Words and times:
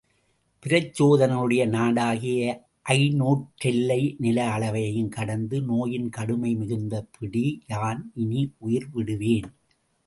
பிரச்சோதனனுடைய 0.63 1.63
நாடாகிய 1.67 2.39
ஐந்நூற்றெல்லை 2.89 3.99
நில 4.17 4.37
அளவையும் 4.57 5.09
கடந்து 5.09 5.61
நோயின் 5.61 6.09
கடுமை 6.17 6.55
மிகுந்த 6.55 7.07
பிடி, 7.11 7.45
யான் 7.67 8.11
இனி 8.15 8.41
உயிர் 8.57 8.89
விடுவேன். 8.93 9.49